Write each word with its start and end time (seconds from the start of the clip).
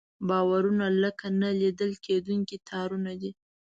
باورونه 0.27 0.85
لکه 1.01 1.27
نه 1.41 1.49
لیدل 1.59 1.91
کېدونکي 2.05 2.57
تارونه 2.69 3.11
دي. 3.21 3.31